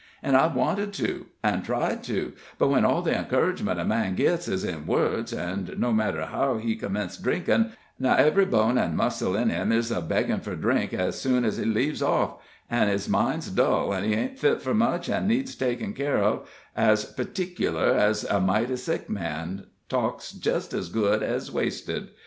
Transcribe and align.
An' 0.23 0.33
I've 0.33 0.55
wanted 0.55 0.93
to, 0.93 1.27
an' 1.43 1.61
tried 1.61 2.01
to, 2.05 2.33
but 2.57 2.69
when 2.69 2.83
all 2.85 3.03
the 3.03 3.15
encouragement 3.15 3.79
a 3.79 3.85
man 3.85 4.15
gits 4.15 4.47
is 4.47 4.63
in 4.63 4.87
words, 4.87 5.31
an' 5.31 5.75
no 5.77 5.93
matter 5.93 6.25
how 6.25 6.57
he 6.57 6.75
commenced 6.75 7.21
drinkin', 7.21 7.73
now 7.99 8.15
ev'ry 8.15 8.45
bone 8.45 8.79
an' 8.79 8.95
muscle 8.95 9.35
in 9.35 9.51
him 9.51 9.71
is 9.71 9.91
a 9.91 10.01
beggin' 10.01 10.39
fur 10.39 10.55
drink 10.55 10.91
ez 10.91 11.21
soon 11.21 11.45
as 11.45 11.57
he 11.57 11.65
leaves 11.65 12.01
off, 12.01 12.37
an' 12.67 12.87
his 12.87 13.07
mind's 13.07 13.51
dull, 13.51 13.93
an' 13.93 14.03
he 14.03 14.15
ain't 14.15 14.39
fit 14.39 14.59
fur 14.59 14.73
much, 14.73 15.07
an' 15.07 15.27
needs 15.27 15.53
takin' 15.53 15.93
care 15.93 16.17
of 16.17 16.49
as 16.75 17.05
p'tic'ler 17.05 17.95
ez 17.95 18.23
a 18.23 18.39
mighty 18.39 18.77
sick 18.77 19.07
man, 19.07 19.67
talk's 19.87 20.31
jist 20.31 20.73
as 20.73 20.89
good 20.89 21.21
ez 21.21 21.51
wasted. 21.51 22.07